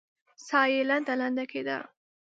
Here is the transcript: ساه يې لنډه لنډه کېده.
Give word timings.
ساه 0.47 0.65
يې 0.71 0.81
لنډه 0.89 1.13
لنډه 1.21 1.45
کېده. 1.51 1.77